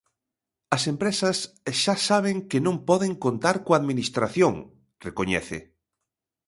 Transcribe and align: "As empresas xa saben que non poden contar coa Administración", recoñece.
"As 0.75 0.83
empresas 0.93 1.37
xa 1.81 1.95
saben 2.09 2.35
que 2.49 2.59
non 2.65 2.75
poden 2.89 3.13
contar 3.25 3.55
coa 3.65 3.79
Administración", 3.81 4.53
recoñece. 5.07 5.59